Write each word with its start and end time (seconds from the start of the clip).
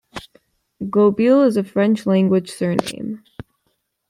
Gobeil 0.81 1.45
is 1.45 1.57
a 1.57 1.63
French 1.63 2.07
language 2.07 2.49
surname. 2.49 3.23